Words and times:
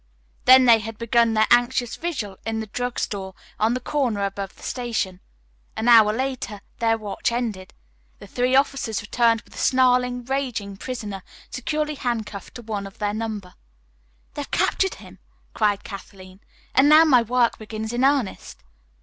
Then 0.45 0.65
they 0.65 0.79
had 0.79 0.97
begun 0.97 1.35
their 1.35 1.45
anxious 1.51 1.95
vigil 1.95 2.39
in 2.43 2.59
the 2.59 2.65
drug 2.65 2.97
store 2.97 3.35
on 3.59 3.75
the 3.75 3.79
corner 3.79 4.25
above 4.25 4.55
the 4.55 4.63
station. 4.63 5.19
An 5.77 5.87
hour 5.87 6.11
later 6.11 6.61
their 6.79 6.97
watch 6.97 7.31
ended. 7.31 7.71
The 8.17 8.25
three 8.25 8.55
officers 8.55 9.03
returned 9.03 9.41
with 9.41 9.53
a 9.53 9.59
snarling, 9.59 10.25
raging 10.25 10.75
prisoner 10.75 11.21
securely 11.51 11.93
handcuffed 11.93 12.55
to 12.55 12.63
one 12.63 12.87
of 12.87 12.97
their 12.97 13.13
number. 13.13 13.53
"They've 14.33 14.49
captured 14.49 14.95
him!" 14.95 15.19
cried 15.53 15.83
Kathleen, 15.83 16.39
"and 16.73 16.89
now 16.89 17.05
my 17.05 17.21
work 17.21 17.59
begins 17.59 17.93
in 17.93 18.03
earnest." 18.03 18.63